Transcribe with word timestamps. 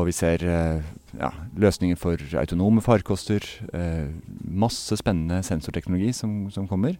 Og 0.00 0.08
vi 0.08 0.14
ser 0.16 0.42
eh, 0.48 0.80
ja, 1.20 1.30
løsninger 1.60 1.98
for 2.00 2.20
autonome 2.40 2.80
farkoster. 2.84 3.44
Eh, 3.76 4.08
masse 4.40 4.96
spennende 4.96 5.42
sensorteknologi 5.44 6.14
som, 6.16 6.46
som 6.54 6.68
kommer. 6.70 6.96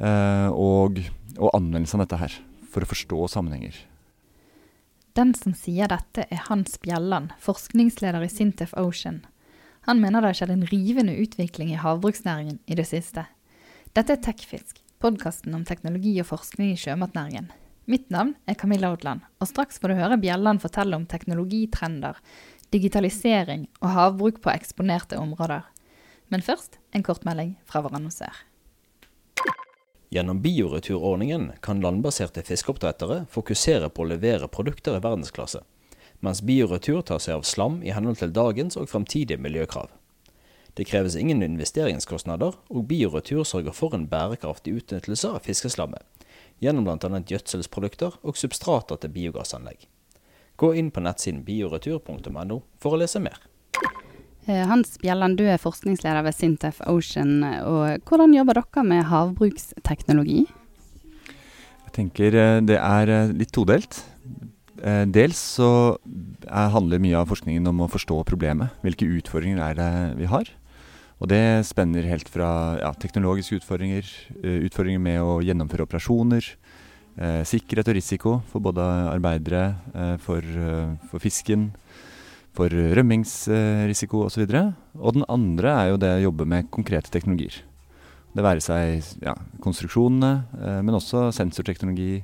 Eh, 0.00 0.48
og, 0.50 0.98
og 1.36 1.54
anvendelse 1.54 1.98
av 1.98 2.04
dette 2.04 2.20
her 2.20 2.36
for 2.70 2.82
å 2.82 2.90
forstå 2.90 3.28
sammenhenger. 3.30 3.76
Den 5.18 5.34
som 5.34 5.54
sier 5.58 5.90
dette, 5.90 6.26
er 6.30 6.46
Hans 6.46 6.78
Bjelland, 6.82 7.34
forskningsleder 7.42 8.22
i 8.24 8.30
Sintef 8.30 8.74
Ocean. 8.78 9.24
Han 9.88 10.02
mener 10.02 10.22
det 10.22 10.32
har 10.32 10.38
skjedd 10.42 10.54
en 10.54 10.68
rivende 10.70 11.16
utvikling 11.18 11.72
i 11.74 11.80
havbruksnæringen 11.80 12.60
i 12.70 12.78
det 12.78 12.86
siste. 12.90 13.26
Dette 13.96 14.14
er 14.14 14.22
Tekfisk, 14.22 14.78
podkasten 15.02 15.56
om 15.56 15.66
teknologi 15.66 16.14
og 16.22 16.30
forskning 16.30 16.74
i 16.74 16.78
sjømatnæringen. 16.78 17.50
Mitt 17.90 18.10
navn 18.10 18.36
er 18.46 18.54
Camilla 18.54 18.92
Odland, 18.94 19.24
og 19.42 19.48
straks 19.50 19.80
får 19.82 19.90
du 19.90 19.96
høre 19.98 20.18
Bjelland 20.22 20.60
fortelle 20.62 20.94
om 20.94 21.08
teknologitrender, 21.10 22.20
digitalisering 22.70 23.64
og 23.80 23.90
havbruk 23.96 24.36
på 24.44 24.52
eksponerte 24.52 25.18
områder. 25.18 25.64
Men 26.30 26.44
først 26.46 26.78
en 26.94 27.02
kortmelding 27.02 27.56
fra 27.66 27.82
vår 27.82 27.96
annonsør. 27.98 28.44
Gjennom 30.14 30.38
bioreturordningen 30.44 31.48
kan 31.66 31.82
landbaserte 31.82 32.44
fiskeoppdrettere 32.46 33.24
fokusere 33.34 33.90
på 33.90 34.04
å 34.04 34.10
levere 34.12 34.46
produkter 34.46 35.00
i 35.00 35.02
verdensklasse, 35.02 35.64
mens 36.22 36.44
bioretur 36.46 37.02
tar 37.02 37.18
seg 37.18 37.40
av 37.40 37.48
slam 37.48 37.82
i 37.82 37.90
henhold 37.96 38.22
til 38.22 38.30
dagens 38.36 38.78
og 38.78 38.86
fremtidige 38.92 39.42
miljøkrav. 39.42 39.90
Det 40.78 40.86
kreves 40.86 41.18
ingen 41.18 41.42
investeringskostnader, 41.42 42.54
og 42.70 42.86
bioretur 42.86 43.42
sørger 43.42 43.74
for 43.74 43.98
en 43.98 44.06
bærekraftig 44.06 44.78
utnyttelse 44.78 45.34
av 45.34 45.42
fiskeslammet, 45.42 46.06
gjennom 46.60 46.86
bl.a. 46.86 47.22
gjødselsprodukter 47.26 48.20
og 48.22 48.38
substrater 48.38 49.00
til 49.00 49.12
biogassanlegg. 49.14 49.88
Gå 50.60 50.74
inn 50.76 50.90
på 50.92 51.00
nettsiden 51.00 51.40
bioretur.no 51.46 52.60
for 52.80 52.94
å 52.96 53.00
lese 53.00 53.22
mer. 53.22 53.40
Eh, 54.48 54.66
Hans 54.68 54.98
Bjelland, 55.00 55.38
du 55.40 55.46
er 55.48 55.60
forskningsleder 55.60 56.24
ved 56.26 56.36
Sintef 56.36 56.80
Ocean. 56.88 57.40
og 57.64 58.04
Hvordan 58.08 58.34
jobber 58.36 58.60
dere 58.60 58.84
med 58.84 59.06
havbruksteknologi? 59.08 60.46
Jeg 61.86 61.94
tenker 61.96 62.36
eh, 62.36 62.60
det 62.64 62.78
er 62.80 63.14
eh, 63.16 63.34
litt 63.36 63.52
todelt. 63.56 64.04
Dels 64.80 65.36
så 65.58 65.98
handler 66.48 67.02
mye 67.04 67.18
av 67.18 67.28
forskningen 67.28 67.68
om 67.68 67.82
å 67.84 67.88
forstå 67.92 68.22
problemet. 68.24 68.72
Hvilke 68.80 69.04
utfordringer 69.18 69.60
er 69.60 69.74
det 69.76 69.88
vi 70.16 70.28
har? 70.30 70.48
Og 71.20 71.28
det 71.28 71.66
spenner 71.68 72.06
helt 72.08 72.28
fra 72.32 72.78
ja, 72.80 72.90
teknologiske 72.96 73.58
utfordringer, 73.60 74.06
uh, 74.40 74.60
utfordringer 74.64 75.02
med 75.04 75.20
å 75.20 75.40
gjennomføre 75.44 75.84
operasjoner, 75.84 76.46
eh, 77.20 77.42
sikkerhet 77.44 77.90
og 77.90 77.96
risiko 77.98 78.32
for 78.48 78.64
både 78.64 78.84
arbeidere, 79.10 79.64
eh, 79.92 80.14
for, 80.22 80.46
for, 81.10 81.20
fisken, 81.20 81.68
for 82.56 82.72
rømmingsrisiko 82.72 84.24
osv. 84.24 84.46
Og, 84.46 84.54
så 84.54 84.62
og 84.96 85.18
den 85.18 85.26
andre 85.28 85.74
er 85.74 85.90
jo 85.90 86.00
det 86.00 86.14
å 86.14 86.22
jobbe 86.30 86.46
med 86.48 86.70
konkrete 86.72 87.12
teknologier. 87.12 87.60
Det 88.32 88.46
være 88.46 88.62
seg 88.62 89.02
ja, 89.26 89.34
konstruksjonene, 89.60 90.80
men 90.86 90.94
også 90.94 91.28
sensorteknologi, 91.34 92.22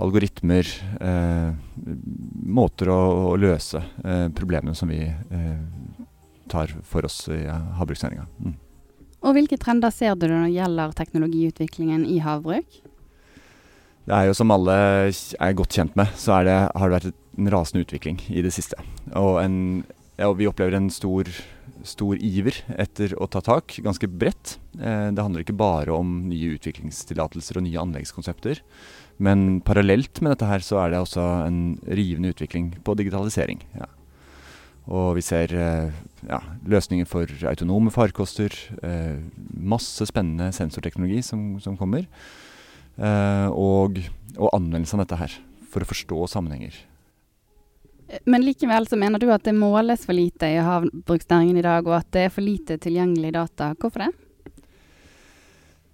algoritmer, 0.00 0.68
måter 2.60 2.92
å, 2.92 3.00
å 3.32 3.38
løse 3.40 3.80
problemene 4.36 4.76
som 4.76 4.92
vi 4.92 5.00
tar 6.50 6.74
for 6.86 7.06
oss 7.06 7.22
i 7.32 7.44
havbruksnæringa. 7.78 8.26
Mm. 8.42 8.58
Og 9.20 9.36
Hvilke 9.36 9.58
trender 9.60 9.92
ser 9.92 10.16
du 10.16 10.26
når 10.30 10.46
det 10.46 10.54
gjelder 10.56 10.96
teknologiutviklingen 10.96 12.06
i 12.08 12.20
havbruk? 12.24 12.80
Det 14.08 14.16
er 14.16 14.30
jo 14.30 14.36
Som 14.36 14.52
alle 14.54 14.74
er 15.12 15.56
godt 15.56 15.76
kjent 15.76 15.96
med, 15.98 16.10
så 16.18 16.40
det, 16.46 16.56
har 16.72 16.90
det 16.90 16.96
vært 16.96 17.16
en 17.38 17.50
rasende 17.52 17.84
utvikling 17.84 18.20
i 18.32 18.42
det 18.42 18.52
siste. 18.54 18.78
Og, 19.14 19.38
en, 19.42 19.84
ja, 20.18 20.30
vi 20.34 20.48
opplever 20.48 20.74
en 20.76 20.88
stor, 20.92 21.28
stor, 21.86 22.16
iver 22.16 22.56
etter 22.80 23.14
å 23.20 23.28
ta 23.30 23.42
tak, 23.44 23.76
ganske 23.84 24.08
bredt. 24.08 24.56
Eh, 24.80 25.12
det 25.14 25.22
handler 25.22 25.44
ikke 25.44 25.56
bare 25.60 25.94
om 25.94 26.24
nye 26.30 26.56
utviklingstillatelser 26.56 27.60
og 27.60 27.66
nye 27.68 27.84
anleggskonsepter. 27.84 28.64
Men 29.20 29.60
parallelt 29.62 30.22
med 30.24 30.34
dette 30.34 30.48
her 30.48 30.64
så 30.64 30.80
er 30.82 30.92
det 30.92 31.04
også 31.04 31.28
en 31.46 31.62
rivende 31.86 32.32
utvikling 32.32 32.72
på 32.84 32.96
digitalisering. 32.98 33.62
Ja. 33.76 33.88
Og 34.90 35.14
vi 35.14 35.22
ser 35.22 35.52
eh, 35.54 35.98
ja, 36.26 36.40
løsninger 36.66 37.06
for 37.06 37.30
autonome 37.46 37.92
farkoster. 37.94 38.54
Eh, 38.82 39.20
masse 39.54 40.06
spennende 40.10 40.50
sensorteknologi 40.56 41.22
som, 41.22 41.52
som 41.62 41.78
kommer. 41.78 42.08
Eh, 42.98 43.48
og, 43.54 44.00
og 44.36 44.50
anvendelse 44.56 44.98
av 44.98 45.04
dette 45.04 45.20
her 45.20 45.36
for 45.70 45.84
å 45.84 45.90
forstå 45.90 46.26
sammenhenger. 46.32 46.74
Men 48.26 48.42
likevel 48.42 48.88
så 48.90 48.98
mener 48.98 49.22
du 49.22 49.28
at 49.30 49.44
det 49.46 49.54
måles 49.54 50.02
for 50.02 50.18
lite 50.18 50.48
i 50.50 50.58
havbruksnæringen 50.66 51.60
i 51.60 51.62
dag, 51.62 51.86
og 51.86 52.00
at 52.00 52.08
det 52.10 52.26
er 52.26 52.34
for 52.34 52.42
lite 52.42 52.80
tilgjengelig 52.82 53.30
data. 53.36 53.70
Hvorfor 53.78 54.08
det? 54.08 54.10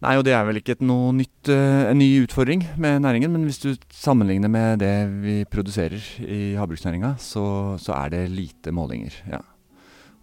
Nei, 0.06 0.21
og 0.21 0.22
det 0.22 0.37
er 0.37 0.44
vel 0.47 0.61
ikke 0.61 0.77
noe 0.87 1.11
nytt, 1.17 1.49
uh, 1.50 1.89
en 1.91 1.99
ny 1.99 2.06
utfordring 2.22 2.61
med 2.78 3.00
næringen. 3.03 3.33
Men 3.34 3.43
hvis 3.49 3.59
du 3.59 3.72
sammenligner 3.91 4.50
med 4.53 4.78
det 4.78 4.94
vi 5.25 5.41
produserer 5.50 5.99
i 6.22 6.55
havbruksnæringa, 6.55 7.17
så, 7.19 7.75
så, 7.83 7.97
er 7.97 8.12
det 8.15 8.21
lite 8.31 8.71
målinger. 8.71 9.16
ja. 9.33 9.43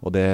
Og 0.04 0.12
det, 0.12 0.24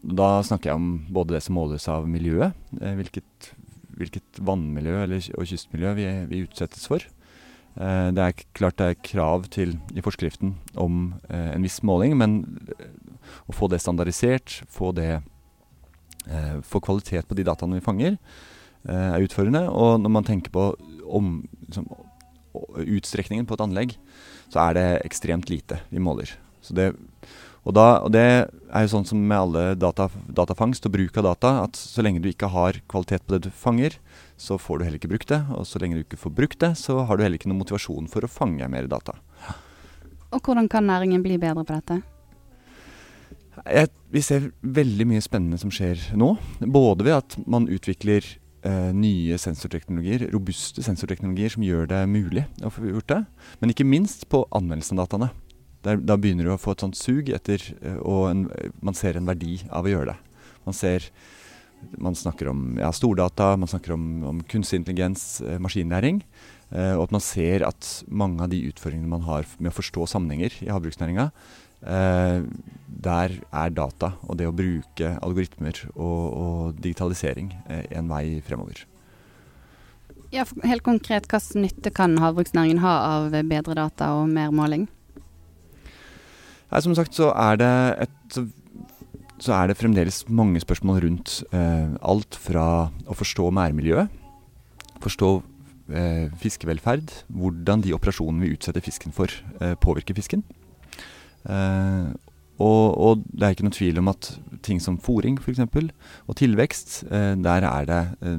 da 0.00 0.30
snakker 0.44 0.70
jeg 0.70 0.80
om 0.80 0.88
både 1.12 1.36
det 1.36 1.42
som 1.44 1.56
måles 1.56 1.86
av 1.88 2.08
miljøet, 2.08 2.56
eh, 2.80 2.96
hvilket, 2.98 3.50
hvilket, 3.96 4.40
vannmiljø 4.44 4.96
eller, 5.06 5.28
og 5.38 5.48
kystmiljø 5.48 5.92
vi, 5.96 6.08
vi 6.32 6.42
utsettes 6.44 6.84
for. 6.88 7.04
Eh, 7.76 8.08
det 8.16 8.24
er 8.24 8.42
klart 8.56 8.76
det 8.80 8.90
er 8.90 9.00
krav 9.08 9.48
til, 9.52 9.72
i 9.96 10.04
forskriften 10.04 10.52
om 10.76 11.14
eh, 11.30 11.54
en 11.54 11.64
viss 11.64 11.78
måling, 11.84 12.16
men 12.20 12.42
eh, 12.76 12.92
å 13.48 13.56
få 13.56 13.70
det 13.72 13.80
standardisert, 13.84 14.58
få, 14.72 14.92
det, 14.96 15.22
eh, 16.28 16.60
få 16.60 16.84
kvalitet 16.84 17.28
på 17.28 17.40
de 17.40 17.48
dataene 17.48 17.80
vi 17.80 17.88
fanger, 17.88 18.20
Eh, 18.20 18.52
er 18.92 19.24
utfordrende. 19.24 19.66
Og 19.70 20.00
når 20.02 20.12
man 20.18 20.26
tenker 20.26 20.54
på 20.54 20.68
om, 21.06 21.40
liksom, 21.66 21.88
utstrekningen 22.84 23.46
på 23.48 23.56
et 23.56 23.64
anlegg, 23.66 23.96
så 24.52 24.68
er 24.68 24.78
det 24.78 24.86
ekstremt 25.06 25.50
lite 25.52 25.80
vi 25.90 26.02
måler. 26.02 26.30
Det, 26.66 26.88
og, 27.66 27.74
da, 27.74 27.86
og, 28.02 28.10
det 28.14 28.22
er 28.26 28.84
jo 28.84 28.90
sånn 28.90 29.06
som 29.06 29.20
med 29.22 29.38
alle 29.38 29.64
data, 29.78 30.08
datafangst 30.34 30.88
og 30.88 30.96
bruk 30.96 31.18
av 31.20 31.28
data, 31.28 31.52
at 31.66 31.78
så 31.78 32.02
lenge 32.02 32.22
du 32.22 32.30
ikke 32.30 32.50
har 32.50 32.80
kvalitet 32.90 33.26
på 33.26 33.36
det 33.36 33.46
du 33.46 33.54
fanger, 33.54 33.98
så 34.38 34.58
får 34.58 34.78
du 34.78 34.86
heller 34.86 35.00
ikke 35.00 35.12
brukt 35.12 35.30
det. 35.30 35.42
Og 35.54 35.66
så 35.68 35.82
lenge 35.82 35.98
du 35.98 36.04
ikke 36.04 36.20
får 36.20 36.34
brukt 36.34 36.58
det, 36.62 36.74
så 36.80 37.04
har 37.06 37.16
du 37.16 37.24
heller 37.26 37.38
ikke 37.38 37.50
noen 37.50 37.62
motivasjon 37.62 38.10
for 38.10 38.26
å 38.26 38.30
fange 38.30 38.66
mer 38.70 38.90
data. 38.90 39.18
Og 40.34 40.42
hvordan 40.42 40.68
kan 40.70 40.86
næringen 40.86 41.22
bli 41.24 41.38
bedre 41.42 41.64
på 41.64 41.74
dette? 41.74 42.00
Jeg, 43.64 43.90
vi 44.12 44.22
ser 44.22 44.50
veldig 44.60 45.06
mye 45.08 45.22
spennende 45.24 45.58
som 45.58 45.72
skjer 45.72 46.10
nå. 46.18 46.34
Både 46.60 47.06
ved 47.06 47.16
at 47.16 47.38
man 47.48 47.70
utvikler 47.72 48.22
eh, 48.22 48.45
nye 48.96 49.36
sensorteknologier, 49.40 50.26
robuste 50.32 50.82
sensorteknologier 50.84 51.52
som 51.54 51.64
gjør 51.66 51.88
det 51.90 52.02
mulig 52.10 52.46
å 52.64 52.70
få 52.72 52.88
gjort 52.88 53.10
det. 53.12 53.20
Men 53.60 53.72
ikke 53.72 53.86
minst 53.86 54.26
på 54.32 54.44
anvendelsen 54.54 54.98
av 54.98 55.06
dataene. 55.06 55.30
Der, 55.86 56.00
da 56.02 56.16
begynner 56.18 56.48
du 56.48 56.52
å 56.54 56.58
få 56.60 56.74
et 56.74 56.82
sånt 56.82 56.98
sug 56.98 57.30
etter, 57.34 57.62
eh, 57.80 57.98
og 58.02 58.30
en, 58.30 58.46
man 58.82 58.96
ser 58.98 59.18
en 59.18 59.28
verdi 59.28 59.60
av 59.70 59.86
å 59.86 59.92
gjøre 59.92 60.14
det. 60.14 60.46
Man 60.66 60.74
ser 60.76 61.06
man 62.00 62.16
snakker 62.18 62.48
om 62.50 62.80
ja, 62.80 62.88
stordata, 62.96 63.52
man 63.60 63.70
snakker 63.70 63.94
om, 63.94 64.06
om 64.26 64.40
kunstig 64.50 64.80
intelligens, 64.80 65.40
eh, 65.44 65.60
maskinlæring. 65.62 66.22
Eh, 66.72 66.96
og 66.96 67.04
at 67.06 67.14
man 67.14 67.22
ser 67.22 67.62
at 67.68 67.90
mange 68.08 68.42
av 68.42 68.50
de 68.50 68.64
utfordringene 68.72 69.12
man 69.12 69.26
har 69.28 69.46
med 69.60 69.70
å 69.70 69.76
forstå 69.76 70.08
sammenhenger 70.10 70.56
i 70.64 70.72
havbruksnæringa, 70.72 71.30
Eh, 71.30 71.65
der 73.06 73.36
er 73.52 73.72
data 73.74 74.12
og 74.26 74.38
det 74.40 74.48
å 74.48 74.54
bruke 74.56 75.14
algoritmer 75.22 75.78
og, 75.94 76.20
og 76.26 76.82
digitalisering 76.82 77.52
eh, 77.68 77.84
en 77.98 78.10
vei 78.10 78.40
fremover. 78.46 78.84
Ja, 80.34 80.44
helt 80.66 80.82
konkret, 80.86 81.28
Hvilken 81.30 81.62
nytte 81.64 81.92
kan 81.94 82.16
havbruksnæringen 82.18 82.82
ha 82.82 82.96
av 83.14 83.36
bedre 83.46 83.76
data 83.78 84.10
og 84.18 84.28
mer 84.32 84.50
måling? 84.54 84.88
Ja, 86.72 86.80
som 86.82 86.96
sagt 86.98 87.14
så 87.14 87.30
er 87.30 87.60
det, 87.60 87.72
et, 88.08 88.38
så 89.38 89.54
er 89.54 89.70
det 89.70 89.78
fremdeles 89.78 90.24
mange 90.26 90.60
spørsmål 90.60 91.04
rundt 91.04 91.38
eh, 91.54 91.94
alt 92.02 92.38
fra 92.42 92.88
å 93.06 93.16
forstå 93.16 93.52
mærmiljøet, 93.54 94.10
forstå 95.04 95.30
eh, 95.94 96.26
fiskevelferd, 96.42 97.14
hvordan 97.30 97.86
de 97.86 97.94
operasjonene 97.94 98.48
vi 98.48 98.56
utsetter 98.56 98.82
fisken 98.82 99.14
for, 99.14 99.30
eh, 99.60 99.76
påvirker 99.78 100.18
fisken. 100.18 100.42
Uh, 101.46 102.14
og, 102.56 102.84
og, 102.96 103.24
det 103.28 103.44
er 103.44 103.54
ikke 103.54 103.66
noe 103.66 103.76
tvil 103.76 104.00
om 104.00 104.10
at 104.12 104.30
ting 104.64 104.78
som 104.80 104.96
fòring 105.02 105.36
f.eks. 105.42 105.60
og 105.60 106.38
tilvekst, 106.40 107.02
eh, 107.12 107.34
der 107.36 107.66
er 107.68 107.88
det 107.90 107.98
eh, 108.24 108.38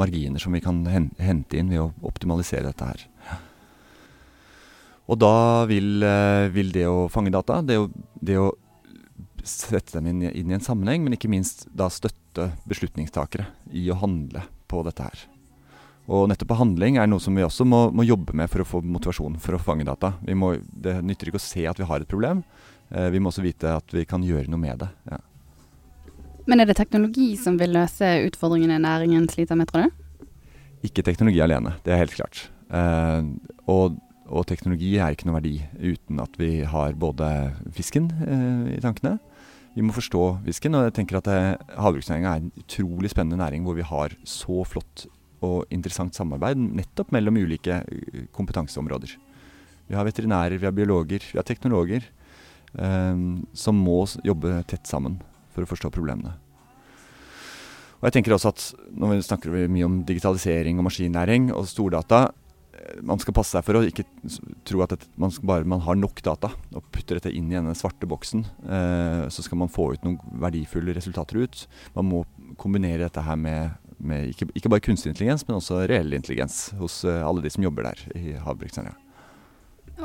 marginer 0.00 0.40
som 0.40 0.56
vi 0.56 0.62
kan 0.64 0.80
hente 0.88 1.58
inn 1.60 1.68
ved 1.68 1.82
å 1.82 1.90
optimalisere 2.08 2.64
dette 2.70 2.88
her. 2.88 3.04
Og 5.12 5.20
da 5.20 5.34
vil, 5.68 6.00
vil 6.56 6.72
det 6.72 6.86
å 6.88 7.04
fange 7.12 7.34
data, 7.34 7.58
det 7.60 7.76
å, 7.76 7.90
det 8.24 8.38
å 8.40 8.48
sette 9.44 9.98
dem 9.98 10.08
inn, 10.08 10.22
inn, 10.30 10.48
i 10.48 10.56
en 10.56 10.64
sammenheng, 10.64 11.04
men 11.04 11.18
ikke 11.18 11.28
minst 11.28 11.66
da 11.76 11.90
støtte 11.92 12.48
beslutningstakere 12.64 13.50
i 13.76 13.84
å 13.92 14.00
handle 14.00 14.46
på 14.72 14.80
dette 14.88 15.04
her. 15.04 15.26
Og 16.12 16.26
nettopp 16.28 16.52
handling 16.58 16.98
er 17.00 17.08
noe 17.08 17.22
som 17.22 17.36
vi 17.36 17.44
også 17.46 17.64
må, 17.64 17.86
må 17.96 18.04
jobbe 18.04 18.34
med 18.36 18.50
for 18.52 18.60
å 18.60 18.68
få 18.68 18.82
motivasjon 18.84 19.38
for 19.40 19.56
å 19.56 19.62
fange 19.62 19.86
data. 19.88 20.12
Må, 20.36 20.54
det 20.68 20.98
nytter 21.00 21.30
ikke 21.30 21.40
å 21.40 21.44
se 21.44 21.64
at 21.70 21.80
vi 21.80 21.86
har 21.88 22.04
et 22.04 22.10
problem, 22.10 22.42
eh, 22.90 23.08
vi 23.14 23.22
må 23.22 23.32
også 23.32 23.44
vite 23.44 23.72
at 23.78 23.94
vi 23.94 24.04
kan 24.08 24.24
gjøre 24.24 24.52
noe 24.52 24.60
med 24.60 24.84
det. 24.84 24.90
Ja. 25.08 25.22
Men 26.44 26.60
er 26.60 26.68
det 26.68 26.76
teknologi 26.76 27.30
som 27.40 27.56
vil 27.60 27.72
løse 27.72 28.10
utfordringene 28.26 28.82
næringen 28.84 29.30
sliter 29.32 29.56
med, 29.56 29.70
tror 29.70 29.86
du? 29.86 30.26
Ikke 30.84 31.04
teknologi 31.06 31.40
alene, 31.40 31.78
det 31.86 31.94
er 31.94 32.02
helt 32.02 32.16
klart. 32.18 32.48
Eh, 32.68 33.24
og, 33.64 33.96
og, 34.28 34.44
teknologi 34.50 34.98
er 34.98 35.16
ikke 35.16 35.30
noe 35.30 35.38
verdi 35.38 35.56
uten 35.80 36.20
at 36.20 36.36
vi 36.40 36.58
har 36.68 36.96
både 37.00 37.30
fisken 37.72 38.12
eh, 38.26 38.74
i 38.76 38.82
tankene. 38.84 39.16
Vi 39.74 39.82
må 39.82 39.96
forstå 39.96 40.26
fisken, 40.44 40.76
og 40.76 40.84
jeg 40.86 40.98
tenker 41.00 41.22
at 41.22 41.32
eh, 41.32 41.54
havbruksnæringa 41.80 42.34
er 42.34 42.44
en 42.44 42.52
utrolig 42.60 43.10
spennende 43.14 43.40
næring 43.40 43.64
hvor 43.64 43.80
vi 43.80 43.88
har 43.88 44.12
så 44.28 44.60
flott 44.68 45.08
og 45.44 45.74
interessant 45.74 46.16
samarbeid 46.16 46.58
nettopp 46.58 47.12
mellom 47.14 47.38
ulike 47.44 47.82
eh, 47.84 48.24
kompetanseområder. 48.34 49.16
Vi 49.84 49.96
har 49.98 50.06
veterinærer, 50.08 50.56
vi 50.58 50.68
har 50.68 50.76
biologer, 50.76 51.24
vi 51.30 51.40
har 51.40 51.46
teknologer 51.48 52.08
eh, 52.78 53.26
som 53.52 53.84
må 53.84 54.00
jobbe 54.24 54.62
tett 54.70 54.88
sammen 54.88 55.20
for 55.54 55.64
å 55.64 55.70
forstå 55.70 55.92
problemene. 55.94 56.34
Og 58.04 58.10
jeg 58.10 58.18
tenker 58.18 58.34
også 58.36 58.52
at 58.52 58.64
Når 58.92 59.14
vi 59.14 59.20
snakker 59.24 59.60
mye 59.72 59.86
om 59.86 60.00
digitalisering 60.04 60.80
og 60.80 60.84
maskinnæring 60.90 61.48
og 61.56 61.64
stordata, 61.70 62.26
eh, 62.76 63.00
man 63.00 63.18
skal 63.22 63.36
passe 63.36 63.56
seg 63.56 63.64
for 63.64 63.78
å 63.78 63.84
ikke 63.88 64.04
tro 64.68 64.82
at 64.84 64.92
et, 64.92 65.06
man 65.16 65.32
bare 65.42 65.64
man 65.64 65.80
har 65.80 65.96
nok 65.96 66.20
data 66.22 66.50
og 66.74 66.84
putter 66.92 67.16
dette 67.16 67.32
inn 67.32 67.48
i 67.48 67.56
denne 67.56 67.72
svarte 67.78 68.08
boksen, 68.08 68.44
eh, 68.44 69.24
så 69.32 69.44
skal 69.46 69.62
man 69.62 69.72
få 69.72 69.94
ut 69.94 70.04
noen 70.04 70.20
verdifulle 70.42 70.92
resultater 70.92 71.40
ut. 71.40 71.66
Man 71.96 72.10
må 72.10 72.24
kombinere 72.60 73.06
dette 73.06 73.24
her 73.24 73.40
med 73.40 73.72
med 74.06 74.30
ikke, 74.32 74.48
ikke, 74.54 74.70
bare 74.72 74.84
kunstig 74.84 75.12
intelligens, 75.12 75.46
men 75.48 75.58
også 75.58 75.84
reell 75.90 76.12
intelligens 76.16 76.68
hos 76.80 77.02
uh, 77.08 77.22
alle 77.26 77.44
de 77.44 77.52
som 77.52 77.64
jobber 77.64 77.88
der 77.88 78.04
i 78.18 78.36
havbruksnæringa. 78.44 78.96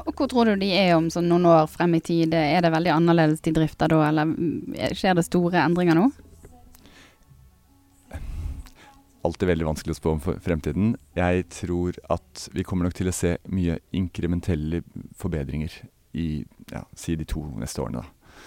Og 0.06 0.14
Hvor 0.14 0.28
tror 0.30 0.46
du 0.46 0.62
de 0.62 0.70
er 0.78 0.94
om 0.96 1.08
sånn 1.10 1.30
noen 1.32 1.48
år 1.50 1.70
frem 1.72 1.96
i 1.98 2.02
tid? 2.04 2.34
Er 2.36 2.62
det 2.62 2.74
veldig 2.74 2.92
annerledes 2.94 3.42
de 3.42 3.54
drifter 3.56 3.90
da, 3.90 4.04
eller 4.10 4.36
skjer 4.94 5.18
det 5.18 5.26
store 5.26 5.64
endringer 5.64 5.98
nå? 5.98 6.10
Alltid 9.26 9.50
veldig 9.50 9.68
vanskelig 9.68 9.96
å 9.96 9.98
spå 9.98 10.14
om 10.14 10.22
fremtiden. 10.22 10.94
Jeg 11.18 11.48
tror 11.52 11.98
at 12.14 12.46
vi 12.54 12.64
kommer 12.64 12.88
nok 12.88 12.96
til 13.00 13.10
å 13.10 13.16
se 13.16 13.34
mye 13.52 13.80
inkrementelle 13.98 14.84
forbedringer 15.18 15.74
i 16.14 16.30
ja, 16.72 16.86
si 16.96 17.18
de 17.20 17.28
to 17.28 17.44
neste 17.58 17.82
årene. 17.84 18.06
da. 18.06 18.46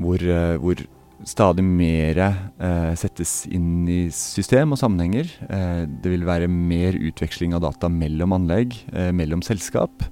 Hvor, 0.00 0.24
uh, 0.24 0.56
hvor 0.64 0.80
stadig 1.28 1.64
mer 1.64 2.20
eh, 2.24 2.92
settes 2.98 3.44
inn 3.52 3.86
i 3.90 4.00
system 4.14 4.74
og 4.74 4.80
sammenhenger. 4.80 5.30
Eh, 5.48 5.84
det 5.88 6.12
vil 6.12 6.26
være 6.28 6.50
mer 6.50 6.98
utveksling 6.98 7.54
av 7.56 7.64
data 7.64 7.90
mellom 7.92 8.36
anlegg, 8.36 8.76
eh, 8.92 9.10
mellom 9.16 9.44
selskap. 9.44 10.04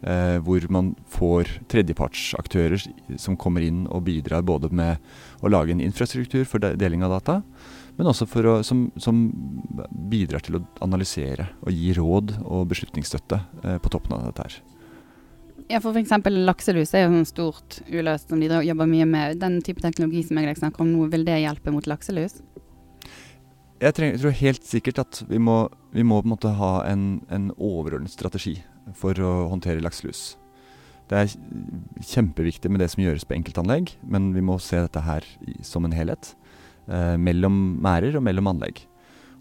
Eh, 0.00 0.38
hvor 0.40 0.64
man 0.72 0.94
får 1.12 1.50
tredjepartsaktører 1.68 2.80
som 3.20 3.36
kommer 3.36 3.66
inn 3.66 3.82
og 3.92 4.06
bidrar 4.06 4.46
både 4.48 4.70
med 4.72 4.96
å 5.44 5.50
lage 5.52 5.74
en 5.74 5.82
infrastruktur 5.84 6.46
for 6.48 6.62
deling 6.80 7.04
av 7.04 7.18
data, 7.18 7.42
men 7.98 8.08
også 8.08 8.24
å, 8.24 8.54
som, 8.64 8.86
som, 8.96 9.26
bidrar 10.08 10.40
til 10.40 10.56
å 10.56 10.64
analysere 10.80 11.50
og 11.60 11.76
gi 11.76 11.92
råd 11.98 12.38
og 12.46 12.70
beslutningsstøtte 12.72 13.42
eh, 13.60 13.76
på 13.76 13.92
toppen 13.92 14.16
av 14.16 14.30
dette. 14.30 14.48
her. 14.48 14.69
Ja, 15.70 15.78
for 15.78 15.94
f.eks. 15.94 16.10
lakselus 16.34 16.90
er 16.98 17.04
jo 17.04 17.12
sånn 17.12 17.28
stort 17.28 17.76
uløst 17.86 18.32
som 18.32 18.40
de 18.42 18.48
jobber 18.66 18.88
mye 18.90 19.06
med. 19.06 19.38
Den 19.38 19.60
type 19.62 19.82
teknologi 19.84 20.24
som 20.26 20.40
jeg 20.42 20.58
snakker 20.58 20.82
om 20.82 20.90
nå, 20.90 21.06
vil 21.12 21.22
det 21.28 21.36
hjelpe 21.44 21.70
mot 21.70 21.86
lakselus? 21.86 22.40
Jeg, 23.80 23.94
trenger, 23.94 24.18
tror 24.18 24.34
helt 24.40 24.66
sikkert 24.66 24.98
at 25.04 25.22
vi 25.30 25.38
må, 25.38 25.62
vi 25.94 26.02
må 26.02 26.18
på 26.18 26.26
en 26.26 26.34
måte 26.34 26.52
ha 26.58 26.72
en, 26.90 27.22
en 27.30 27.48
overordnet 27.54 28.10
strategi 28.10 28.56
for 28.98 29.14
å 29.22 29.30
håndtere 29.52 29.84
lakselus. 29.84 30.34
Det 31.10 31.22
er 31.22 31.38
kjempeviktig 32.06 32.70
med 32.70 32.82
det 32.82 32.90
som 32.90 33.04
gjøres 33.06 33.24
på 33.26 33.38
enkeltanlegg, 33.38 33.94
men 34.02 34.32
vi 34.34 34.42
må 34.42 34.58
se 34.62 34.82
dette 34.82 35.06
her 35.06 35.26
som 35.66 35.86
en 35.86 35.94
helhet. 35.94 36.34
Eh, 36.90 37.14
mellom 37.14 37.56
merder 37.82 38.18
og 38.18 38.26
mellom 38.26 38.50
anlegg. 38.50 38.82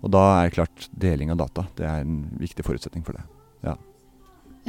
Og 0.06 0.14
da 0.14 0.24
er 0.44 0.54
klart 0.54 0.92
deling 0.94 1.34
av 1.34 1.42
data 1.42 1.66
det 1.78 1.90
er 1.90 2.06
en 2.06 2.28
viktig 2.38 2.70
forutsetning 2.70 3.02
for 3.06 3.18
det. 3.18 3.26
Ja. 3.66 3.80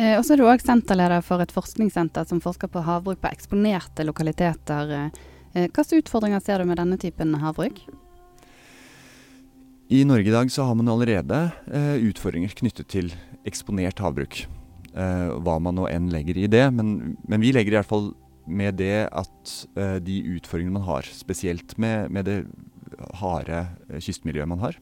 Eh, 0.01 0.17
og 0.17 0.25
så 0.25 0.35
er 0.35 0.41
du 0.41 0.47
òg 0.49 0.63
senterleder 0.65 1.25
for 1.25 1.43
et 1.45 1.53
forskningssenter 1.53 2.29
som 2.29 2.41
forsker 2.41 2.71
på 2.73 2.85
havbruk 2.87 3.21
på 3.21 3.33
eksponerte 3.35 4.07
lokaliteter. 4.07 4.95
Eh, 5.53 5.67
hvilke 5.67 6.01
utfordringer 6.01 6.41
ser 6.45 6.63
du 6.63 6.71
med 6.71 6.81
denne 6.81 6.97
typen 7.01 7.35
havbruk? 7.43 7.83
I 9.91 10.05
Norge 10.07 10.31
i 10.31 10.33
dag 10.33 10.53
så 10.55 10.65
har 10.69 10.79
man 10.79 10.89
allerede 10.89 11.51
eh, 11.67 11.99
utfordringer 12.07 12.55
knyttet 12.57 12.89
til 12.95 13.13
eksponert 13.49 14.01
havbruk. 14.01 14.47
Hva 14.91 15.53
man 15.63 15.77
nå 15.79 15.85
enn 15.87 16.09
legger 16.11 16.35
i 16.35 16.49
det. 16.51 16.65
Men, 16.75 17.13
men, 17.31 17.39
vi 17.39 17.53
legger 17.55 17.71
i 17.71 17.77
hvert 17.77 17.87
fall 17.87 18.09
med 18.51 18.75
det 18.81 19.05
at 19.07 19.53
de 20.03 20.17
utfordringene 20.33 20.81
man 20.81 20.87
har, 20.89 21.07
spesielt 21.15 21.77
med, 21.79 22.11
med 22.11 22.27
det 22.27 22.39
harde 23.21 23.61
kystmiljøet 24.03 24.51
man 24.51 24.65
har, 24.65 24.81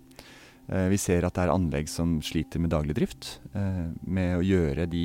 vi 0.68 0.98
ser 1.00 1.24
at 1.24 1.36
det 1.36 1.46
er 1.46 1.52
anlegg 1.52 1.88
som 1.88 2.18
sliter 2.24 2.60
med 2.60 2.72
daglig 2.74 2.96
drift, 2.98 3.38
eh, 3.56 3.86
med 4.04 4.36
å 4.36 4.44
gjøre 4.44 4.88
de 4.90 5.04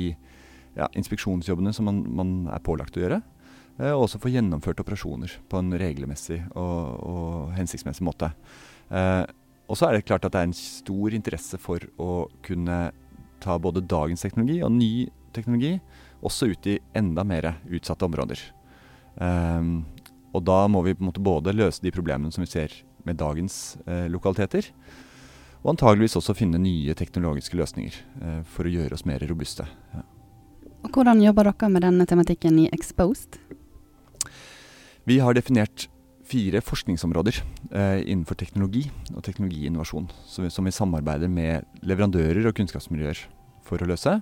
ja, 0.76 0.88
inspeksjonsjobbene 0.92 1.72
som 1.72 1.88
man, 1.88 2.02
man, 2.04 2.34
er 2.52 2.60
pålagt 2.64 2.98
å 2.98 3.04
gjøre. 3.04 3.22
Eh, 3.78 3.92
og 3.92 4.04
også 4.06 4.20
få 4.20 4.32
gjennomført 4.34 4.82
operasjoner 4.82 5.38
på 5.48 5.60
en 5.60 5.72
regelmessig 5.80 6.42
og, 6.52 7.00
og 7.00 7.54
hensiktsmessig 7.56 8.04
måte. 8.04 8.32
og 9.64 9.78
så 9.78 9.88
er 9.88 9.96
det 9.96 10.04
klart 10.04 10.26
at 10.26 10.34
det 10.34 10.42
er 10.42 10.50
en 10.50 10.58
stor 10.58 11.14
interesse 11.16 11.58
for 11.58 11.80
å 11.96 12.26
kunne 12.44 12.92
ta 13.40 13.56
både 13.58 13.80
dagens 13.88 14.20
teknologi 14.20 14.60
og 14.62 14.72
ny 14.72 15.08
teknologi 15.32 15.78
også 16.24 16.52
ut 16.52 16.66
i 16.68 16.78
enda 16.94 17.24
mer 17.24 17.54
utsatte 17.64 18.04
områder. 18.04 18.40
Og 20.34 20.42
da 20.42 20.58
må 20.68 20.82
vi 20.84 20.94
på 20.96 21.04
en 21.04 21.08
måte 21.08 21.24
både 21.24 21.54
løse 21.54 21.82
de 21.82 21.92
problemene 21.94 22.32
som 22.34 22.44
vi 22.44 22.50
ser 22.50 22.74
med 23.06 23.20
dagens 23.20 23.76
eh, 23.86 24.06
lokaliteter, 24.10 24.70
og 25.64 25.72
antageligvis 25.72 26.18
også 26.20 26.36
finne 26.36 26.60
nye 26.60 26.94
teknologiske 26.96 27.56
løsninger 27.56 27.96
eh, 27.96 28.40
for 28.52 28.68
å 28.68 28.72
gjøre 28.72 28.98
oss 28.98 29.06
mer 29.08 29.24
robuste. 29.24 29.64
Ja. 29.94 30.04
Og 30.84 30.92
Hvordan 30.92 31.22
jobber 31.24 31.48
dere 31.48 31.70
med 31.72 31.86
denne 31.86 32.04
tematikken 32.04 32.58
i 32.60 32.68
Exposed? 32.76 33.38
Vi 35.08 35.16
har 35.24 35.36
definert 35.36 35.86
fire 36.28 36.60
forskningsområder 36.64 37.38
eh, 37.72 38.02
innenfor 38.04 38.36
teknologi 38.40 38.84
og 39.14 39.24
teknologiinnovasjon, 39.24 40.10
som 40.28 40.44
vi, 40.44 40.52
som 40.52 40.68
vi 40.68 40.74
samarbeider 40.76 41.32
med 41.32 41.64
leverandører 41.84 42.44
og 42.48 42.56
kunnskapsmiljøer 42.60 43.24
for 43.64 43.80
å 43.80 43.88
løse. 43.88 44.18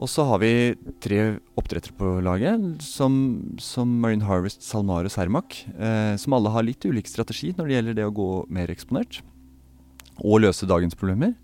Og 0.00 0.08
så 0.08 0.24
har 0.28 0.40
vi 0.40 0.52
tre 1.04 1.18
oppdrettere 1.60 1.96
på 1.96 2.12
laget, 2.24 2.84
som, 2.84 3.14
som, 3.60 3.88
Marine 4.00 4.24
Harvest, 4.24 4.64
SalMar 4.64 5.08
og 5.08 5.12
Cermaq, 5.12 5.58
eh, 5.72 6.14
som 6.20 6.36
alle 6.36 6.52
har 6.52 6.68
litt 6.68 6.84
ulik 6.84 7.08
strategi 7.08 7.54
når 7.56 7.68
det 7.68 7.76
gjelder 7.78 8.00
det 8.00 8.08
å 8.08 8.16
gå 8.16 8.30
mer 8.52 8.72
eksponert 8.72 9.22
og 10.20 10.42
løse 10.44 10.68
dagens 10.68 10.96
problemer, 10.98 11.34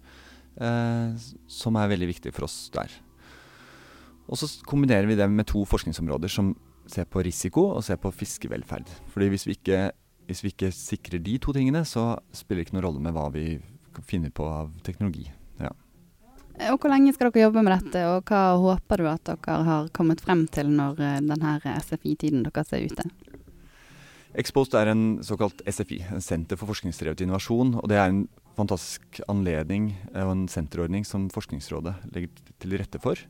eh, 0.60 1.26
som 1.48 1.76
er 1.76 1.92
veldig 1.92 2.10
viktig 2.14 2.32
for 2.36 2.48
oss 2.48 2.68
der. 2.74 2.92
Og 4.26 4.40
så 4.40 4.48
kombinerer 4.66 5.06
vi 5.06 5.18
det 5.18 5.28
med 5.30 5.46
to 5.46 5.64
forskningsområder 5.68 6.30
som 6.32 6.54
ser 6.90 7.06
på 7.10 7.22
risiko 7.26 7.68
og 7.76 7.84
ser 7.86 7.98
på 8.02 8.12
fiskevelferd. 8.14 8.90
Fordi 9.12 9.30
hvis 9.32 9.46
vi 9.46 9.56
ikke, 9.58 9.90
hvis 10.26 10.42
vi 10.44 10.52
ikke 10.52 10.72
sikrer 10.74 11.22
de 11.22 11.38
to 11.42 11.54
tingene, 11.54 11.84
så 11.86 12.14
spiller 12.34 12.62
det 12.62 12.68
ikke 12.68 12.78
noen 12.78 12.86
rolle 12.88 13.02
med 13.02 13.16
hva 13.16 13.28
vi 13.34 13.46
finner 14.06 14.32
på 14.34 14.46
av 14.46 14.72
teknologi. 14.86 15.28
Ja. 15.60 15.72
Og 16.72 16.80
Hvor 16.80 16.90
lenge 16.92 17.12
skal 17.14 17.30
dere 17.30 17.46
jobbe 17.46 17.62
med 17.62 17.74
dette, 17.76 18.02
og 18.08 18.28
hva 18.28 18.56
håper 18.60 19.02
du 19.02 19.08
at 19.10 19.28
dere 19.28 19.62
har 19.66 19.88
kommet 19.96 20.22
frem 20.24 20.46
til 20.52 20.72
når 20.72 21.00
eh, 21.00 21.22
denne 21.24 21.58
SFI-tiden 21.62 22.46
deres 22.46 22.72
er 22.72 22.86
ute? 22.88 23.06
Exposed 24.36 24.74
er 24.76 24.90
en 24.92 25.04
såkalt 25.24 25.62
SFI, 25.64 26.02
en 26.12 26.24
Senter 26.24 26.58
for 26.60 26.68
forskningsdrevet 26.68 27.22
innovasjon. 27.24 27.76
og 27.80 27.88
Det 27.88 27.96
er 27.96 28.12
en 28.12 28.26
fantastisk 28.56 29.20
anledning 29.30 29.90
og 30.14 30.32
en 30.32 30.46
senterordning 30.50 31.04
som 31.06 31.28
Forskningsrådet 31.32 31.94
legger 32.14 32.52
til 32.62 32.76
rette 32.80 33.00
for. 33.02 33.20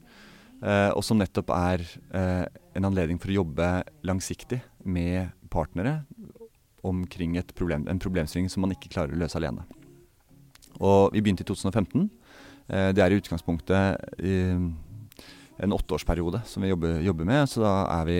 Eh, 0.64 0.90
og 0.96 1.02
som 1.04 1.18
nettopp 1.20 1.50
er 1.52 1.82
eh, 2.16 2.44
en 2.78 2.88
anledning 2.88 3.18
for 3.20 3.32
å 3.32 3.42
jobbe 3.42 3.66
langsiktig 4.08 4.62
med 4.88 5.34
partnere 5.52 5.98
omkring 6.86 7.36
problem, 7.52 7.84
en 7.90 8.00
problemstilling 8.00 8.48
som 8.52 8.64
man 8.64 8.72
ikke 8.72 8.92
klarer 8.94 9.12
å 9.12 9.20
løse 9.20 9.36
alene. 9.36 9.66
Og 10.80 11.12
vi 11.12 11.20
begynte 11.24 11.44
i 11.44 11.48
2015. 11.48 12.08
Eh, 12.68 12.88
det 12.96 13.04
er 13.04 13.12
i 13.12 13.20
utgangspunktet 13.20 14.16
en 15.56 15.72
åtteårsperiode 15.72 16.42
som 16.48 16.64
vi 16.64 16.72
jobber, 16.72 17.00
jobber 17.04 17.28
med. 17.28 17.48
Så 17.50 17.60
da 17.64 17.76
er 17.98 18.08
vi 18.08 18.18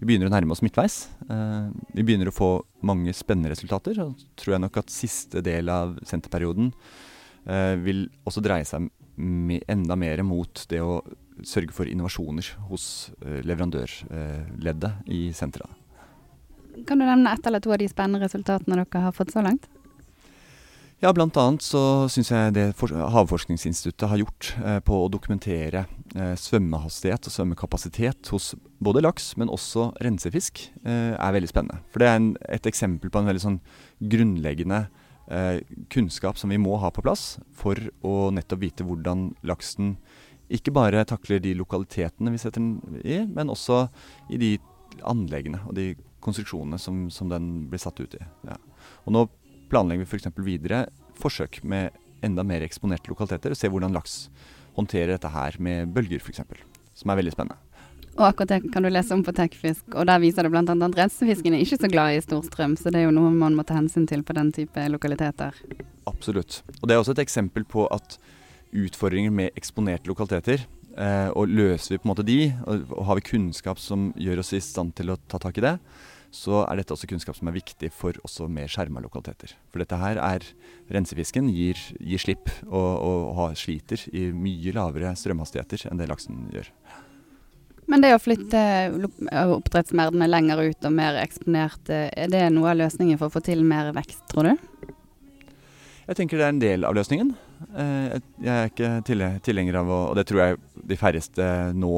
vi 0.00 0.08
begynner 0.08 0.30
å 0.30 0.32
nærme 0.32 0.54
oss 0.54 0.62
midtveis. 0.64 1.02
Uh, 1.28 1.68
vi 1.92 2.04
begynner 2.06 2.30
å 2.30 2.34
få 2.34 2.50
mange 2.88 3.12
spennende 3.16 3.52
resultater. 3.52 3.98
Og 4.00 4.20
tror 4.40 4.56
jeg 4.56 4.64
nok 4.64 4.78
at 4.80 4.92
siste 4.92 5.42
del 5.44 5.68
av 5.72 5.98
senterperioden 6.08 6.70
uh, 6.72 7.76
vil 7.84 8.06
også 8.24 8.42
dreie 8.44 8.64
seg 8.68 8.88
enda 9.20 9.98
mer 10.00 10.22
mot 10.24 10.62
det 10.70 10.80
å 10.80 11.02
sørge 11.44 11.76
for 11.76 11.88
innovasjoner 11.88 12.48
hos 12.70 13.10
uh, 13.20 13.42
leverandørleddet 13.44 15.12
i 15.12 15.26
senteret. 15.36 15.76
Kan 16.88 17.02
du 17.02 17.04
nevne 17.04 17.34
ett 17.34 17.44
eller 17.44 17.60
to 17.60 17.74
av 17.74 17.82
de 17.82 17.90
spennende 17.90 18.24
resultatene 18.24 18.80
dere 18.80 19.04
har 19.04 19.12
fått 19.12 19.34
så 19.34 19.44
langt? 19.44 19.68
Ja, 21.00 21.14
blant 21.16 21.32
annet 21.40 21.64
så 21.64 21.80
syns 22.12 22.28
jeg 22.28 22.52
det 22.52 22.66
Havforskningsinstituttet 22.76 24.04
har 24.10 24.20
gjort 24.20 24.50
eh, 24.60 24.82
på 24.84 24.98
å 25.00 25.08
dokumentere 25.08 25.86
eh, 26.12 26.34
svømmehastighet 26.36 27.24
og 27.24 27.32
svømmekapasitet 27.32 28.28
hos 28.34 28.50
både 28.84 29.00
laks, 29.06 29.30
men 29.40 29.48
også 29.48 29.94
rensefisk, 30.04 30.60
eh, 30.84 31.14
er 31.16 31.32
veldig 31.32 31.48
spennende. 31.48 31.80
For 31.88 32.04
det 32.04 32.10
er 32.10 32.20
en, 32.20 32.28
et 32.52 32.68
eksempel 32.68 33.08
på 33.08 33.22
en 33.22 33.32
veldig 33.32 33.44
sånn 33.46 33.58
grunnleggende 34.12 34.82
eh, 35.32 35.62
kunnskap 35.88 36.36
som 36.36 36.52
vi 36.52 36.60
må 36.60 36.76
ha 36.84 36.92
på 36.92 37.06
plass 37.08 37.38
for 37.56 37.80
å 38.04 38.28
nettopp 38.36 38.60
vite 38.66 38.84
hvordan 38.84 39.30
laksen 39.48 39.96
ikke 40.52 40.76
bare 40.76 41.08
takler 41.08 41.40
de 41.40 41.56
lokalitetene 41.56 42.36
vi 42.36 42.44
setter 42.44 42.60
den 42.60 43.00
i, 43.00 43.22
men 43.24 43.48
også 43.48 43.86
i 44.28 44.44
de 44.44 44.52
anleggene 45.08 45.64
og 45.64 45.78
de 45.80 45.94
konstruksjonene 46.20 46.76
som, 46.76 47.06
som 47.08 47.32
den 47.32 47.70
blir 47.72 47.80
satt 47.80 48.04
ut 48.04 48.20
i. 48.20 48.26
Ja. 48.44 48.60
Og 49.06 49.14
nå 49.16 49.30
planlegger 49.70 50.04
vi 50.04 50.10
f.eks. 50.10 50.30
videre 50.44 50.84
forsøk 51.20 51.62
med 51.64 51.96
enda 52.24 52.44
mer 52.46 52.64
eksponerte 52.66 53.10
lokaliteter. 53.12 53.54
og 53.54 53.58
Se 53.58 53.70
hvordan 53.70 53.94
laks 53.96 54.28
håndterer 54.76 55.14
dette 55.14 55.32
her 55.32 55.56
med 55.62 55.92
bølger 55.94 56.22
f.eks. 56.22 56.42
Som 56.94 57.12
er 57.12 57.20
veldig 57.20 57.34
spennende. 57.34 57.58
Og 58.18 58.26
akkurat 58.26 58.50
det 58.50 58.72
kan 58.74 58.84
du 58.84 58.90
lese 58.90 59.14
om 59.14 59.22
på 59.24 59.32
Tekfisk, 59.32 59.84
og 59.94 60.08
der 60.08 60.18
viser 60.20 60.44
det 60.44 60.50
bl.a. 60.52 60.62
at 60.64 60.98
rensefisken 60.98 61.54
er 61.54 61.62
ikke 61.62 61.78
så 61.78 61.88
glad 61.88 62.16
i 62.16 62.24
stor 62.24 62.42
strøm, 62.44 62.74
så 62.76 62.90
det 62.90 63.00
er 63.00 63.06
jo 63.06 63.14
noe 63.16 63.30
man 63.32 63.54
må 63.56 63.64
ta 63.64 63.78
hensyn 63.78 64.04
til 64.10 64.24
på 64.26 64.34
den 64.36 64.50
type 64.52 64.82
lokaliteter. 64.90 65.56
Absolutt. 66.10 66.60
Og 66.80 66.88
det 66.88 66.96
er 66.96 67.00
også 67.00 67.14
et 67.14 67.22
eksempel 67.24 67.64
på 67.64 67.86
at 67.94 68.18
utfordringer 68.76 69.32
med 69.34 69.56
eksponerte 69.58 70.10
lokaliteter, 70.10 70.66
eh, 70.98 71.30
og 71.30 71.48
løser 71.48 71.94
vi 71.94 72.00
på 72.02 72.08
en 72.08 72.12
måte 72.12 72.26
de, 72.26 72.40
og 72.66 73.04
har 73.08 73.20
vi 73.20 73.28
kunnskap 73.30 73.80
som 73.80 74.10
gjør 74.18 74.42
oss 74.42 74.52
i 74.58 74.62
stand 74.64 74.92
til 74.98 75.14
å 75.14 75.18
ta 75.30 75.40
tak 75.40 75.62
i 75.62 75.64
det, 75.64 75.76
så 76.30 76.62
er 76.62 76.78
dette 76.78 76.94
også 76.94 77.08
kunnskap 77.10 77.36
som 77.38 77.50
er 77.50 77.56
viktig 77.58 77.90
for 77.94 78.16
også 78.26 78.46
mer 78.50 78.70
skjerma 78.70 79.02
lokaliteter. 79.02 79.56
For 79.72 79.82
dette 79.82 79.98
her 79.98 80.20
er 80.22 80.46
Rensefisken 80.90 81.50
gir, 81.54 81.78
gir 81.98 82.22
slipp 82.22 82.50
og, 82.68 82.90
og 83.02 83.34
har, 83.38 83.58
sliter 83.58 84.02
i 84.14 84.28
mye 84.34 84.74
lavere 84.74 85.12
strømhastigheter 85.18 85.88
enn 85.90 86.00
det 86.00 86.08
laksen 86.10 86.46
gjør. 86.54 86.70
Men 87.90 88.04
det 88.04 88.12
å 88.14 88.22
flytte 88.22 88.60
oppdrettsmerdene 89.56 90.28
lenger 90.30 90.62
ut 90.62 90.86
og 90.86 90.94
mer 90.94 91.18
eksponert, 91.18 91.90
er 91.90 92.30
det 92.30 92.44
noe 92.54 92.70
av 92.70 92.78
løsningen 92.78 93.18
for 93.18 93.26
å 93.26 93.34
få 93.34 93.42
til 93.50 93.64
mer 93.66 93.90
vekst, 93.96 94.22
tror 94.30 94.52
du? 94.52 94.90
Jeg 96.10 96.18
tenker 96.18 96.38
det 96.38 96.46
er 96.46 96.54
en 96.54 96.62
del 96.62 96.86
av 96.86 96.94
løsningen. 96.94 97.34
Eh, 97.70 98.16
jeg 98.42 98.50
er 98.50 98.70
ikke 98.70 99.42
tilhenger 99.46 99.80
av, 99.82 99.90
og 99.94 100.16
det 100.18 100.24
tror 100.26 100.40
jeg 100.42 100.56
de 100.90 100.98
færreste 100.98 101.50
nå 101.78 101.92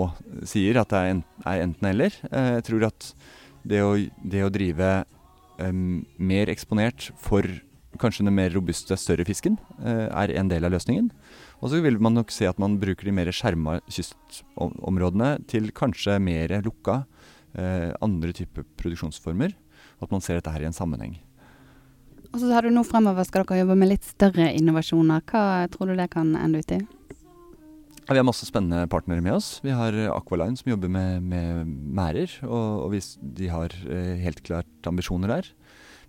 sier, 0.48 0.80
at 0.80 0.92
det 0.92 1.02
er 1.48 1.62
enten-eller. 1.64 2.18
Eh, 2.28 2.50
jeg 2.58 2.66
tror 2.68 2.88
at 2.90 3.12
det 3.68 3.82
å, 3.84 3.94
det 4.22 4.42
å 4.44 4.52
drive 4.52 4.90
um, 5.60 6.02
mer 6.18 6.50
eksponert 6.52 7.10
for 7.20 7.46
kanskje 8.00 8.24
den 8.26 8.36
mer 8.36 8.52
robuste, 8.54 8.96
større 8.98 9.26
fisken, 9.28 9.58
uh, 9.82 10.08
er 10.08 10.34
en 10.38 10.50
del 10.50 10.66
av 10.66 10.74
løsningen. 10.74 11.10
Og 11.62 11.70
så 11.70 11.82
vil 11.84 12.00
man 12.02 12.16
nok 12.18 12.32
se 12.34 12.48
at 12.48 12.60
man 12.62 12.78
bruker 12.82 13.06
de 13.06 13.14
mer 13.14 13.30
skjerma 13.34 13.78
kystområdene 13.86 15.34
til 15.50 15.70
kanskje 15.76 16.18
mer 16.22 16.56
lukka, 16.64 17.02
uh, 17.58 17.90
andre 18.02 18.32
typer 18.36 18.66
produksjonsformer. 18.80 19.54
At 20.02 20.10
man 20.10 20.24
ser 20.24 20.40
dette 20.40 20.50
her 20.50 20.64
i 20.64 20.66
en 20.66 20.74
sammenheng. 20.74 21.20
Og 22.32 22.40
så 22.40 22.48
har 22.48 22.64
du 22.64 22.72
nå 22.72 22.82
fremover 22.88 23.26
skal 23.28 23.44
dere 23.44 23.60
jobbe 23.60 23.76
med 23.78 23.92
litt 23.92 24.06
større 24.08 24.48
innovasjoner. 24.56 25.20
Hva 25.28 25.68
tror 25.70 25.92
du 25.92 25.98
det 25.98 26.08
kan 26.14 26.32
ende 26.40 26.62
ut 26.64 26.74
i? 26.74 26.80
Vi 28.08 28.18
har 28.18 28.26
masse 28.26 28.46
spennende 28.48 28.88
partnere 28.90 29.22
med 29.22 29.36
oss. 29.36 29.60
Vi 29.62 29.70
har 29.70 29.94
Aqualine 30.10 30.58
som 30.58 30.72
jobber 30.72 30.90
med, 30.90 31.22
med 31.22 31.68
mærer, 31.68 32.32
og, 32.42 32.86
og 32.86 32.88
vi, 32.96 33.00
de 33.38 33.50
har 33.52 33.74
eh, 33.86 34.16
helt 34.24 34.42
klart 34.42 34.88
ambisjoner 34.90 35.30
der. 35.30 35.50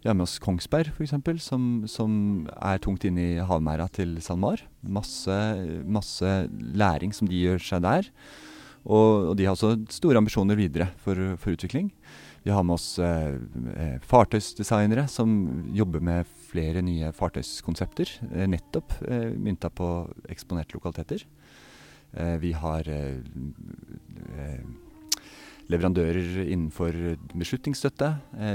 Vi 0.03 0.09
har 0.09 0.17
med 0.17 0.25
oss 0.25 0.39
Kongsberg 0.43 0.89
f.eks., 0.91 1.13
som, 1.45 1.85
som 1.87 2.15
er 2.57 2.81
tungt 2.83 3.05
inne 3.07 3.23
i 3.23 3.45
havmæra 3.45 3.85
til 3.93 4.17
SalMar. 4.19 4.65
Masse, 4.83 5.37
masse 5.85 6.33
læring 6.51 7.13
som 7.15 7.29
de 7.29 7.39
gjør 7.39 7.63
seg 7.63 7.85
der. 7.85 8.09
Og, 8.83 9.29
og 9.29 9.37
de 9.39 9.45
har 9.47 9.55
også 9.55 9.77
store 9.95 10.19
ambisjoner 10.19 10.59
videre 10.59 10.89
for, 10.99 11.15
for 11.39 11.55
utvikling. 11.55 11.93
Vi 12.43 12.51
har 12.51 12.65
med 12.67 12.75
oss 12.75 12.97
eh, 12.99 13.37
eh 13.79 13.95
fartøysdesignere 14.03 15.05
som 15.07 15.29
jobber 15.71 16.03
med 16.03 16.27
flere 16.49 16.83
nye 16.83 17.13
fartøyskonsepter, 17.15 18.11
eh, 18.33 18.49
nettopp 18.51 18.97
eh, 19.07 19.31
mynta 19.39 19.71
på 19.71 19.93
eksponerte 20.27 20.75
lokaliteter. 20.75 21.23
Eh, 22.13 22.37
vi 22.37 22.51
har 22.53 22.87
eh, 22.89 23.17
eh, 24.37 24.65
leverandører 25.71 26.43
innenfor 26.43 26.93
beslutningsstøtte, 27.33 28.09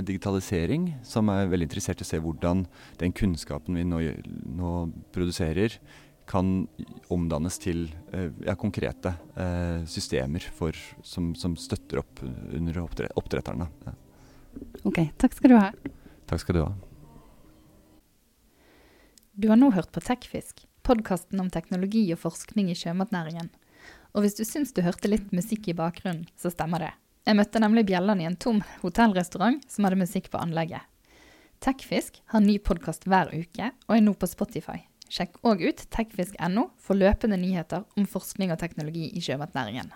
digitalisering, 0.07 0.91
som 1.03 1.31
er 1.33 1.49
veldig 1.51 1.67
interessert 1.67 2.03
i 2.03 2.07
å 2.07 2.09
se 2.11 2.21
hvordan 2.23 2.67
den 3.01 3.15
kunnskapen 3.17 3.81
vi 3.81 3.87
nå, 3.89 4.03
nå 4.61 4.73
produserer, 5.15 5.79
kan 6.29 6.69
omdannes 7.09 7.57
til 7.57 7.87
ja, 8.45 8.53
konkrete 8.61 9.15
systemer 9.89 10.45
for, 10.53 10.77
som, 11.01 11.31
som, 11.33 11.55
støtter 11.57 12.03
opp 12.03 12.21
under 12.21 12.83
oppdretterne. 12.85 13.71
Ja. 13.89 13.97
Ok, 14.85 15.01
takk 15.17 15.39
skal 15.39 15.55
du 15.55 15.57
ha. 15.57 15.71
Takk 16.29 16.45
skal 16.45 16.59
du 16.59 16.63
ha. 16.67 16.71
Du 19.33 19.49
har 19.49 19.57
nå 19.57 19.73
hørt 19.73 19.89
på 19.97 20.05
Tekfisk 20.05 20.69
podkasten 20.89 21.41
om 21.43 21.51
teknologi 21.53 22.07
og 22.15 22.23
forskning 22.23 22.71
i 22.73 22.77
sjømatnæringen. 22.79 23.51
Og 24.17 24.25
hvis 24.25 24.39
du 24.39 24.45
syns 24.49 24.73
du 24.73 24.81
hørte 24.87 25.11
litt 25.11 25.29
musikk 25.37 25.69
i 25.69 25.77
bakgrunnen, 25.77 26.25
så 26.41 26.53
stemmer 26.55 26.87
det. 26.87 26.93
Jeg 27.29 27.37
møtte 27.37 27.61
nemlig 27.61 27.85
Bjelland 27.91 28.25
i 28.25 28.29
en 28.29 28.39
tom 28.41 28.63
hotellrestaurant 28.81 29.61
som 29.69 29.85
hadde 29.85 30.01
musikk 30.01 30.31
på 30.33 30.41
anlegget. 30.41 30.81
Tekfisk 31.61 32.23
har 32.33 32.41
ny 32.41 32.57
podkast 32.63 33.05
hver 33.05 33.35
uke 33.35 33.73
og 33.89 33.97
er 33.99 34.05
nå 34.07 34.17
på 34.17 34.31
Spotify. 34.31 34.81
Sjekk 35.13 35.41
òg 35.45 35.65
ut 35.69 35.85
tekfisk.no 35.93 36.69
for 36.81 36.97
løpende 36.97 37.37
nyheter 37.41 37.85
om 37.99 38.09
forskning 38.09 38.55
og 38.55 38.61
teknologi 38.63 39.11
i 39.13 39.25
sjømatnæringen. 39.25 39.93